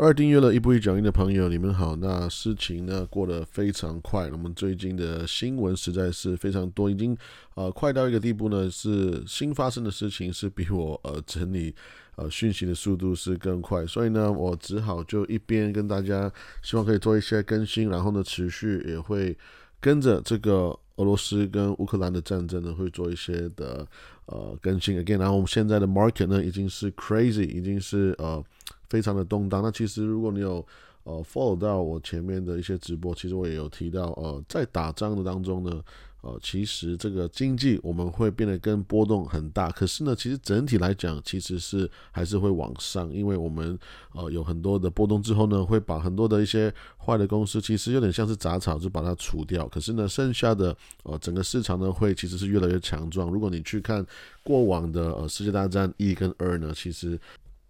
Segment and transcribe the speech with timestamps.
[0.00, 1.96] 二订阅了一步一脚印的朋友，你们好。
[1.96, 7.18] 那事情呢过得非常快，我们最近的新闻实在是非常多，已经
[7.56, 11.74] 呃快到一个地步呢，是新发生的事情是比我呃整理
[12.14, 19.36] 呃讯息的速度是更快，所以呢，我只好就一边跟大家希望可以做一些更新，然后呢，持续也会
[19.80, 23.84] 跟着这个俄罗斯跟乌克兰的战争呢，会做一些的
[24.26, 25.18] 呃更新 again。
[25.18, 28.40] 然后我们现在的 market 呢，已经是 crazy，已经是呃。
[28.88, 29.62] 非常的动荡。
[29.62, 30.64] 那其实如果你有
[31.04, 35.82] 呃 follow 到我前面的一些直播，其实我也有提到，呃，在打仗的当中呢，
[36.20, 39.70] 呃，其实这个经济我们会变得跟波动很大。
[39.70, 43.78] 可是呢，其实整体来讲，其实是还是会往上，因为我们
[44.12, 49.66] 呃有很多的波动之后呢，会把很多的一些坏的公司，其实有点像是杂草，就把它除掉。
[49.68, 53.30] 可是呢，剩下的呃整个市场呢，会其实是越来越强壮。
[53.30, 54.04] 如果你去看
[54.42, 57.18] 过往的呃世界大战一跟二呢，其实。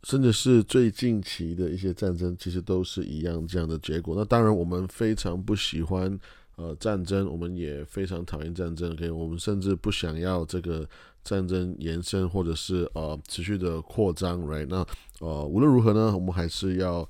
[0.05, 4.15] 甚至是最近期的一些战争，其实都是一样这样的结果。
[4.16, 6.18] 那当然，我们非常不喜欢
[6.55, 8.93] 呃战争，我们也非常讨厌战争。
[8.93, 10.88] OK，我们甚至不想要这个
[11.24, 14.66] 战争延伸或者是呃持续的扩张，right？
[14.68, 14.87] 那
[15.18, 17.07] 呃无论如何呢，我们还是要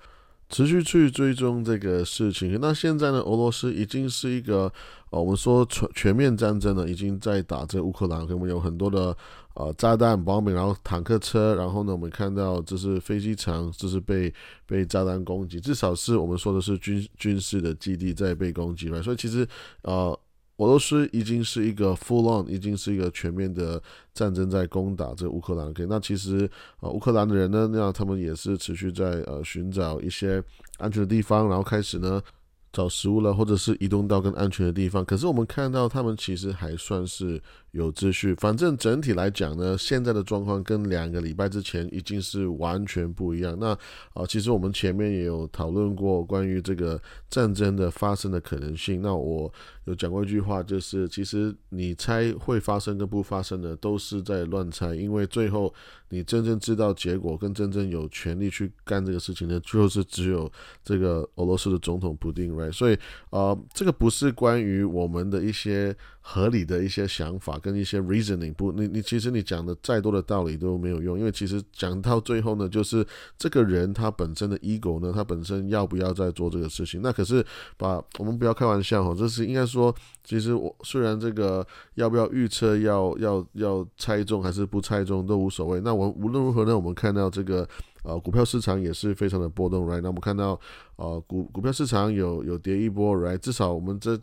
[0.49, 2.59] 持续去追踪这个事情。
[2.59, 4.73] 那现在呢，俄罗斯已经是一个
[5.11, 9.15] 呃我们说全全面战争了，已经在打这乌克兰，给我们有很多的。
[9.59, 14.33] 呃，炸弹、bomb，然后坦克车，然后呢，我们看到这是飞机场，这是被
[14.65, 19.03] 被炸弹攻击，至少是我们说的是军军事的基地在被攻击嘛。
[19.03, 19.45] 所以其实，
[19.83, 20.17] 呃，
[20.59, 23.83] 俄罗斯已经是一个 full on，已经是一个全面的
[24.15, 25.67] 战争在攻打这乌克兰。
[25.71, 26.49] OK，那其实
[26.79, 30.41] 呃，乌克兰的人呢，那他们也是持续在呃寻找一些
[30.77, 32.23] 安全的地方，然后开始呢。
[32.73, 35.05] 找食物了，或者是移动到更安全的地方。
[35.05, 38.35] 可是我们看到他们其实还算是有秩序。
[38.35, 43.57] 反正整体来讲呢，现在的状况跟两个礼拜之前已经是完全不一样。
[43.59, 43.69] 那
[44.13, 49.01] 啊，其实我们前面也有讨论过关于这个战争的发生的可能性。
[49.01, 49.53] 那我
[49.85, 55.73] 有讲过一句话，就是其实你猜会发生跟不发生的都是在乱猜，因为最后
[56.11, 60.51] 你真正知道结果跟真正有权利去干这个事情的，就是只有
[60.85, 62.58] 这个俄罗斯的总统普京。
[62.59, 62.99] 对所以，
[63.31, 65.95] 呃，这个不是关于我们的一些
[66.31, 73.07] 合理的一些想法跟一些 reasoning，不，你你其实你讲的再多的道理都没有用，因为其实讲到最后呢，就是
[73.39, 77.01] 这个人他本身的 ego 呢，他本身要不要再做这个事情？
[77.01, 77.43] 那可是
[77.79, 85.81] 把我们不要开玩笑哈，这是应该说，其实我虽然这个要不要预测，要要要猜中还是不猜中都无所谓。
[85.81, 87.67] 那我无论如何呢，我们看到这个。
[88.05, 90.01] 呃，股票市场也是非常的波动，right？
[90.01, 90.59] 那我们看到，
[90.97, 93.37] 呃，股股票市场有有跌一波，right？
[93.37, 94.19] 至少我们这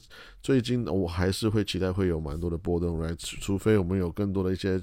[0.45, 4.79] 最近我还是会期待会有蛮多的波动来除非我们有更多的一些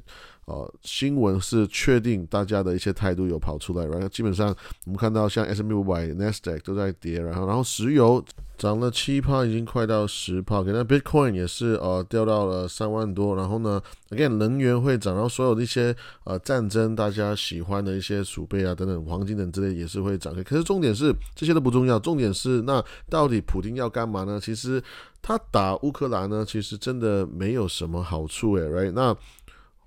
[0.47, 4.49] 呃新闻是确定大家的一些态度有跑出来然后基本上
[4.85, 8.25] 我们看到像 S&P 五百、Nasdaq 都在跌，然后然后石油。
[8.59, 10.61] 涨了七趴，已经快到十帕。
[10.61, 13.35] OK，那 Bitcoin 也是呃掉到了三万多。
[13.35, 15.93] 然后呢，again 能源会涨，然后所有的一些
[16.23, 20.33] 呃战争大家喜欢的一些储备啊等等，黄金等之类也是会涨。
[20.45, 22.81] 可是重点是这些都不重要，重点是那
[23.11, 24.39] 到底普京要干嘛呢？
[24.41, 24.81] 其实
[25.21, 28.93] 他打乌克兰呢，其实真的没有什么好处诶，right？
[28.93, 29.17] 那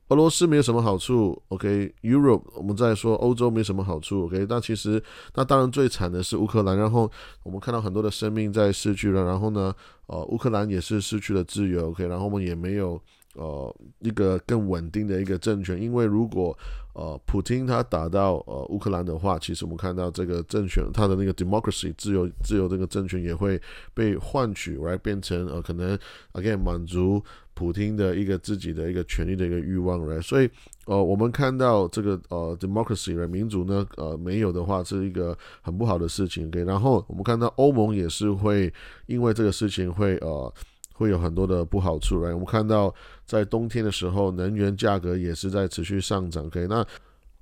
[0.09, 4.45] 俄罗斯没有什么好处，OK？Europe，我们再说欧洲没什么好处，OK？
[4.47, 5.01] 那其实，
[5.33, 7.09] 那当然最惨的是乌克兰，然后
[7.41, 9.73] 我们看到很多的生命在失去了，然后呢，
[10.05, 12.05] 呃，乌克兰也是失去了自由，OK？
[12.05, 13.01] 然后我们也没有
[13.33, 16.55] 呃一个更稳定的一个政权，因为如果
[16.93, 23.59] 呃普京他打到呃乌克兰的话，其实我们看到这个政权他的那个 democracy 自由自由这个政权也会
[23.95, 25.97] 被换取来变成呃可能
[26.33, 27.23] again 满足。
[27.55, 30.21] 普京的一个自己的一个权利的一个欲望，right？
[30.21, 30.47] 所以，
[30.85, 36.47] 呃，我们看到这个呃，democracy，民主呢，呃，没有的话是一个很不好的事情。
[36.49, 38.71] OK，然后我们看到欧盟也是会
[39.07, 40.53] 因为这个事情会呃
[40.93, 42.33] 会有很多的不好处，right？
[42.33, 42.93] 我们看到
[43.25, 46.45] 在冬天的时候，能源价格也是在持续上涨。
[46.45, 46.85] OK，那。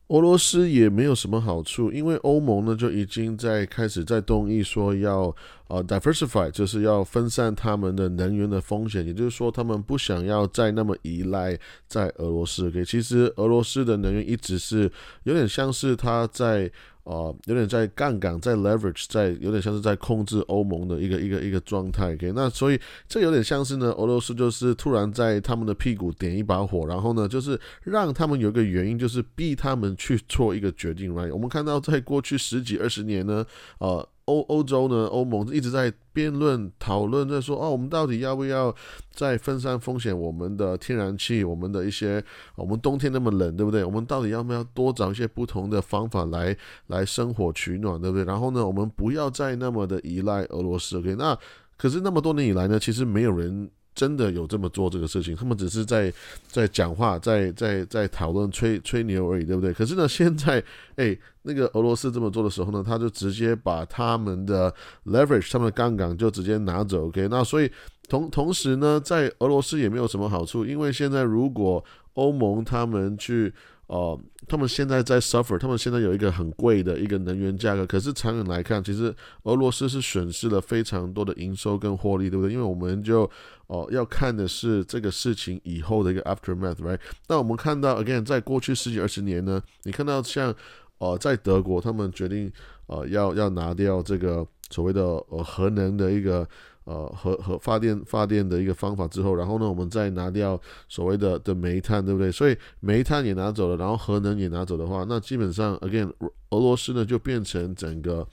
[0.09, 5.33] 俄罗斯也没有什么好处，因为欧盟呢就已经在开始在动议说要
[5.67, 11.57] 呃 diversify，就是要分散他们的能源的风险，也就是说他们不想要再那么依赖
[11.87, 12.67] 在俄罗斯。
[12.67, 14.91] OK，其实俄罗斯的能源一直是
[15.23, 16.71] 有点像是他在。
[17.03, 22.13] 啊，有点在杠杆，在 leverage，在有点像是在控制欧盟的一个一个一个状态。
[22.13, 31.13] OK，那所以这有点像是呢，俄罗斯就是突然在他们的屁股点一把火，然后呢，就是让他们有一个原因，就是逼他们去做一个决定。
[31.13, 31.33] Right？
[31.33, 33.45] 我们看到在过去十几二十年呢，
[33.79, 34.07] 呃。
[34.25, 38.73] 欧欧洲呢，欧盟一直在辩论讨论，在说哦，我们到底要不要
[39.11, 40.17] 再分散风险？
[40.17, 42.23] 我们的天然气，我们的一些，
[42.55, 43.83] 我们冬天那么冷，对不对？
[43.83, 46.55] 我们到底要不要多找一些不同的方法来
[46.87, 48.23] 来生火取暖，对不对？
[48.25, 50.97] 然后呢，我们不要再那么的依赖俄罗斯。
[50.97, 51.37] OK，那
[51.77, 53.69] 可是那么多年以来呢，其实没有人。
[53.95, 56.11] 真的有这么做这个事情，他们只是在
[56.47, 59.73] 在讲话，在在在讨论吹吹牛而已，对不对？
[59.73, 60.63] 可是呢， 现在
[60.95, 64.73] 诶，那个俄罗斯这么做的时候呢，他就直接把他们的
[65.05, 67.07] leverage，他们的杠杆就直接拿走。
[67.07, 67.71] OK，那所以
[68.07, 73.53] 同同时呢，在俄罗斯也没有什么好处，因为现在如果欧盟他们去。
[73.87, 79.13] 哦，他们现在在 suffer，他们现在有一个很贵的一个能源价格，可是长远来看，其实
[79.43, 82.53] 俄罗斯是损失了非常多的营收跟获利，对不对？
[82.53, 83.29] 因为我们就
[83.67, 86.97] 哦要看的是这个事情以后的一个 aftermath，right？
[87.27, 90.55] 那我们看到 again，在过去十几二十年呢，你看到像
[90.97, 92.51] 呃在德国，他们决定
[92.87, 96.47] 呃要要拿掉这个所谓的呃核能的一个。
[96.85, 100.59] 呃，核核发电发电的一个方法之后，然后呢，我们再拿掉
[100.89, 102.29] 所谓的的煤炭，对不对？
[102.29, 106.11] 所以煤炭也拿走了，然后核能也拿走的话，那基本上，again，
[106.49, 108.27] 俄罗斯呢就变成整个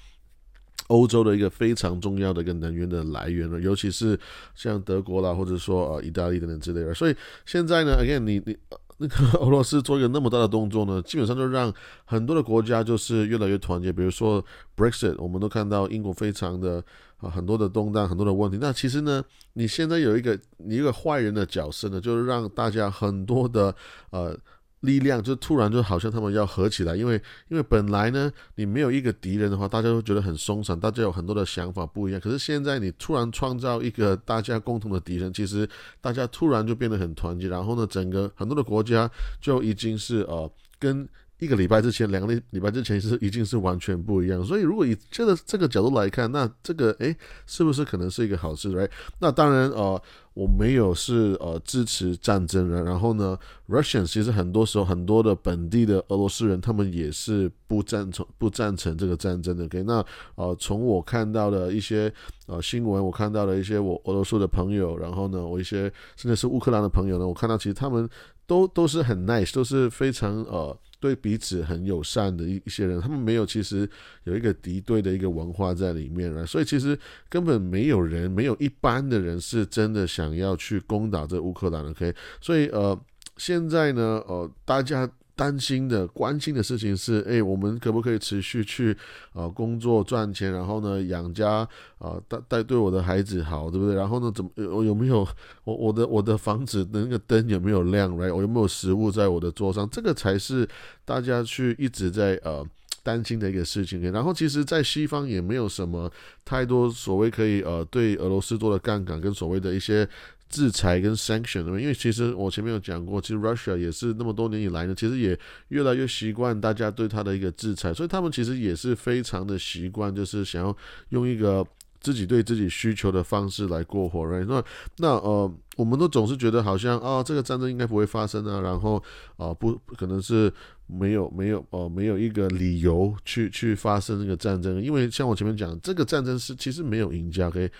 [0.89, 4.19] 欧洲的一个非常重要的一个能源的来源了，尤其是
[4.57, 6.93] 像德国啦，或者说呃意大利等等之类的。
[6.93, 7.15] 所以
[7.47, 8.59] 现在呢，again，你你。
[9.01, 11.73] 那个 俄罗斯做一个那么大的动作呢，基本上就让
[12.05, 13.91] 很多的国家就是越来越团结。
[13.93, 14.45] 比如说
[14.77, 16.85] Brexit，我们都看到英国非常的
[17.17, 18.59] 啊很多的动荡，很多的问题。
[18.61, 19.25] 那其实呢，
[19.55, 23.75] 你现在有一个你一个坏人的角色呢，就是让大家很多的
[24.11, 24.39] 呃。
[24.81, 32.21] 力量就突然就好像他们要合起来，因为因为本来呢，你没有一个敌人的话，大家都觉得很松散，大家有很多的想法不一样。
[32.21, 35.69] 可是现在你突然创造一个大家共同的敌人，其实
[36.01, 39.11] 大家突然就变得很团结，然后呢，整个很多的国家
[39.41, 41.09] 就已经是呃跟。
[41.41, 47.17] 一个礼拜之前，两个礼礼拜之前是已经是完全不一样，所以如果以这个这个角度来看，那这个诶
[47.47, 48.91] 是不是可能是一个好事？Right？
[49.21, 50.01] 那当然呃，
[50.35, 52.85] 我没有是呃支持战争的。
[52.85, 53.39] 然后呢
[53.69, 59.65] ，Russian 其实很多时候很多的本地的俄罗斯人，他们也是不赞成不赞成这个战争的。
[59.65, 59.83] OK？
[59.85, 60.05] 那
[60.35, 62.13] 呃，从我看到的一些
[62.49, 68.07] 呃新闻，我看到的一些我俄罗斯的朋友，然后呢，我一些甚至是乌克兰的朋友呢，我看到其实他们
[68.47, 70.77] 都都是很 nice，都是非常呃。
[71.01, 73.89] 对彼此很友善的一一些人，他们没有其实
[74.25, 76.97] 有一个敌对的一个文化在里面了，所以其实
[77.29, 81.85] 根本没有人，没有一般的人是真的想要去攻打这乌克兰。
[81.91, 82.97] OK，所以呃，
[83.39, 85.11] 现在呢，呃，大家。
[85.41, 88.95] 担心的、关心的事情是：哎，我们可不可以持续去
[89.33, 91.67] 啊工作赚钱，然后呢养家
[91.97, 93.95] 啊带带对我的孩子好，对不对？
[93.95, 95.27] 然后呢，怎么我有没有
[95.65, 99.89] 我我的我的房子的那个灯有没有亮？Right，我有没有食物在我的桌上？
[99.89, 100.69] 这个才是
[101.07, 102.63] 大家去一直在呃
[103.03, 104.13] 担心的一个事情。
[104.13, 106.13] 然后，其实，在西方也没有什么
[106.45, 110.07] 太多所谓可以呃对俄罗斯做的杠杆跟所谓的一些。
[110.51, 115.39] 制裁跟 sanction 因为其实我前面有讲过，其实 Russia 也是那么多年以来呢，其实也
[115.69, 120.77] 越来越习惯大家对他的一个制裁，所以他们其实也是非常的习惯，就是想要
[121.11, 121.65] 用一个
[122.01, 124.27] 自己对自己需求的方式来过活。
[124.27, 124.45] right？
[124.47, 124.65] 那
[124.97, 129.03] 那呃，我们都总是觉得好像啊，这个战争应该不会发生啊，然后
[129.37, 130.53] 啊不可能是
[130.89, 137.71] 没有没有哦没有一个理由去去发生那个战争，因为像我前面讲，这个战争是其实没有赢家，OK。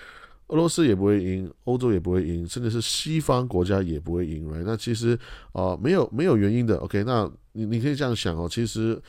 [0.51, 4.65] 俄罗斯也不会赢，欧洲也不会赢，甚至是西方国家也不会赢，right？
[4.67, 5.17] 那其实
[5.53, 7.05] 啊，没有没有原因的，OK？
[7.05, 9.01] 那你你可以这样想哦，其实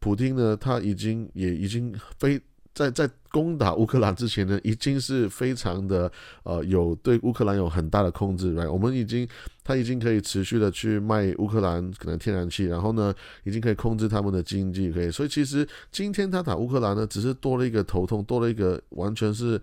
[0.00, 2.40] 普京呢，他已经也已经非
[2.74, 6.10] 在在攻打乌克兰之前呢，已经是非常的
[6.42, 8.68] 呃有对乌克兰有很大的控制，right？
[8.68, 9.28] 我们已经
[9.62, 19.60] 他已经可以持续的去卖乌克兰可能天然气，然后呢，已经可以控制他们的经济，可以，所以其实今天他打乌克兰呢，只是多了一个头痛，多了一个完全是。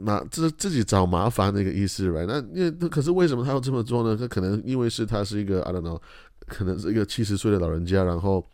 [0.00, 2.26] 那这自己找麻烦的一个意思，right？
[2.26, 4.16] 那因为可是为什么他要这么做呢？
[4.16, 6.00] 他可能因为是他是一个 I don't know，
[6.46, 8.46] 可能是一个七十岁的老人家，然后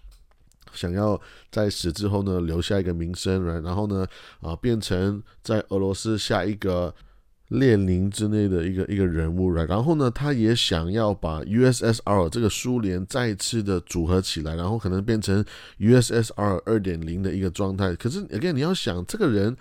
[0.73, 1.21] 想要
[1.51, 3.65] 在死之后呢留下一个名声，right？
[3.65, 4.07] 然后呢
[4.41, 6.95] 啊变成在俄罗斯下一个
[7.49, 9.69] 列宁之内的一个一个人物，right？
[9.69, 15.45] 然后呢他也想要把 USSR 这个苏联再次的组合起来，然后可能变成
[15.79, 17.95] USSR 二点零的一个状态。
[17.97, 19.57] 可是 again 你要想这个人。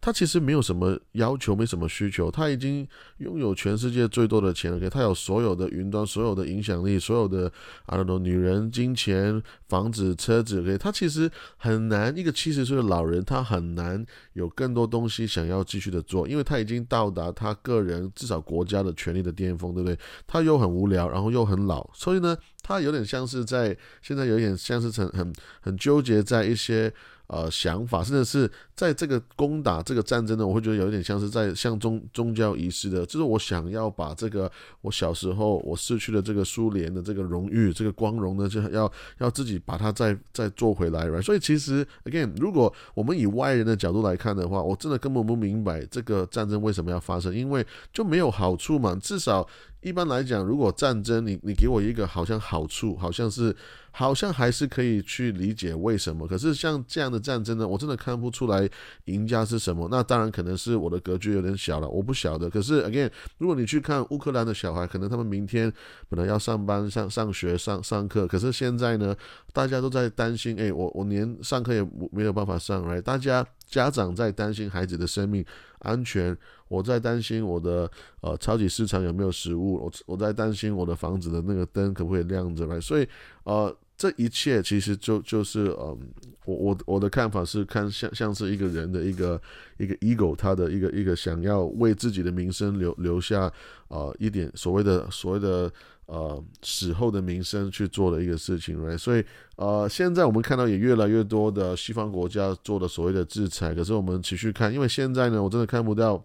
[0.00, 2.88] 他其实没有什么要求，没什么需求，他已经
[3.18, 4.88] 拥有全世界最多的钱了。
[4.88, 7.46] 他有所有的云端，所有的影响力，所有的
[7.84, 10.62] 啊那种女人、金钱、房子、车子。
[10.62, 14.02] OK，他其实很难，一个七十岁的老人，他很难
[14.32, 19.98] 有更多东西想要继续的做，因为他已经到达他个人至少国家的权力的巅峰，对不对？
[20.26, 26.90] 他又很无聊，然后又很老，所以呢，他有点像是在现在有点像是很很很纠结在一些。
[27.30, 41.22] 呃想法，甚至是在这个攻打这个战争呢，我会觉得有一点像是在像宗宗教仪式的，就是我想要把这个我小时候我失去的这个苏联的这个荣誉、这个光荣呢，就要要自己把它再再做回来，right？
[41.22, 49.46] 所以其实 again，如果我们以外人的角度来看的话，我真的根本不明白这个战争为什么要发生，因为就没有好处嘛，至少。
[49.82, 53.54] 一般来讲，如果战争，你你给我一个好像好处，好像是
[53.90, 56.26] 好像还是可以去理解为什么。
[56.28, 58.68] 可是像这样的战争呢，我真的看不出来
[59.06, 59.88] 赢家是什么。
[59.90, 62.50] 那当然可能是我的格局有点小了，我不晓得。
[62.50, 65.72] 可是 again，如果你去看乌克兰的小孩，可能他们明天
[66.08, 69.16] 本来要上班、上上学、上上课，可是现在呢，
[69.52, 71.82] 大家都在担心，哎，我我连上课也
[72.12, 75.44] 没有办法上来，大家家长在担心孩子的生命
[75.78, 76.36] 安全。
[76.68, 83.08] 我在担心我的呃超级市场有没有食物，我我在担心我的房子的那个灯可不可以亮着来，所以
[83.42, 85.98] 呃这一切其实就就是呃
[86.44, 89.40] 我我我的看法是看像像是一个人的一个
[89.78, 93.52] 一个 ego，他的一个一个想要为自己的名声留留下
[93.88, 95.70] 呃一点所谓的所谓的
[96.10, 99.24] 呃死后的名声去做的一个事情来，所以
[99.56, 106.24] 呃现在我们看到也越来越多的西方国家做的所谓的制裁，可是我们持续看，因为现在呢我真的看不到。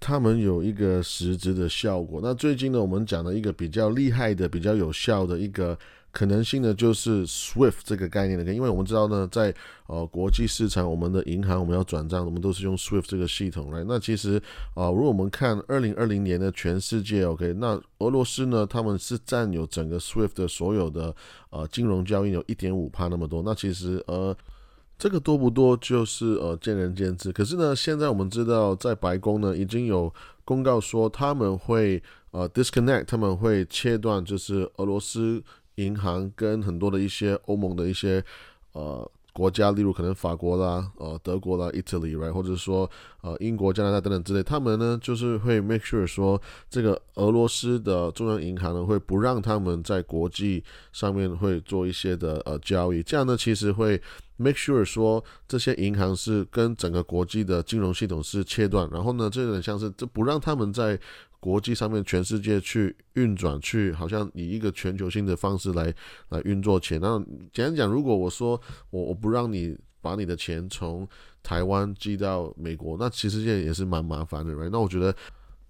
[0.00, 2.20] 他们有一个实质的效果。
[2.22, 5.76] 那最近呢，我们讲了一个比较厉害的、比较有效的一个
[6.10, 8.52] 可能性呢，就是 SWIFT 这个概念的。
[8.52, 9.54] 因为我们知道呢，在
[9.86, 13.84] 呃国际市场，我们的银行我们要转账，我们都是用 SWIFT 这个系统来。
[13.84, 14.40] 那其实
[14.74, 21.14] 啊，如果我们看二零二零年的全世界，OK，那俄罗斯呢，他们是占有整个 SWIFT 的所有的
[21.50, 23.42] 呃金融交易有一点五帕那么多。
[23.44, 24.36] 那其实呃。
[25.00, 27.30] 这个多不多，就是呃见仁见智。
[27.30, 30.12] 可是呢，现在我们知道，在白宫呢已经有
[30.44, 35.40] 公告说，他们会呃 disconnect，他们会切断，就是俄罗斯
[35.78, 38.22] 银行跟很多的一些欧盟的一些
[38.72, 39.10] 呃。
[39.30, 54.02] 国家，例如可能法国啦、呃德国啦、Italy，right，或者说呃英国、加拿大等等之类，他们呢就是会 make sure 说这个俄罗斯的中央银行呢会不让他们在国际上面会做一些的呃交易，这样呢其实会
[54.38, 60.98] make sure 说这些银行是跟整个国际的金融系统是切断，然后呢这有点像是这不让他们在。
[61.40, 65.94] 国际上面，全世界去运转，去好像以一个全球性的方式来
[66.30, 67.00] 来运作钱。
[67.00, 67.18] 那
[67.52, 71.08] 简单讲，如果我说我我不让你把你的钱从
[71.42, 74.70] 台湾寄到美国，那其实也也是蛮麻烦的，right？
[74.70, 75.14] 那我觉得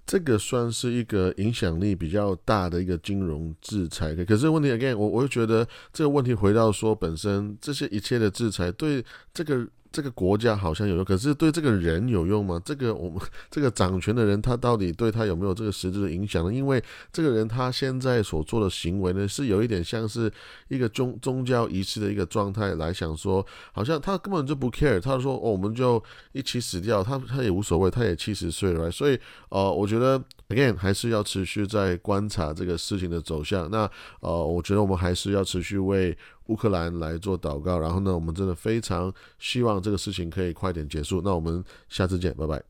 [0.06, 4.14] 这个算是一个影响力比较大的一个金融制裁。
[4.24, 9.68] 可是问题 again，我我会觉得这个问题回到说本身这些一切的制裁对这个。
[9.90, 12.60] 这个国家好像有用，可是对这个人有用吗？
[12.64, 16.52] 这个我们 这个掌权的人，他到底对他有没有这个实质的影响呢？
[16.52, 20.30] 因为这个人他现在所做的行为呢，是有一点像是
[20.68, 26.02] 一个宗宗教仪式的一个状态来想说，好像他根本就不 care，他说哦，我们就
[26.32, 29.18] 一起死掉，他他也无所谓，他也七十岁了，所以
[29.48, 33.70] 呃，我觉得 again 还是要持续在观察这个事情的走向。
[33.70, 33.90] 那
[34.20, 36.16] 呃，我觉得我们还是要持续为。
[36.48, 41.22] 乌克兰来做祷告，然后呢，我们真的非常希望这个事情可以快点结束。
[41.24, 42.68] 那我们下次见，拜拜。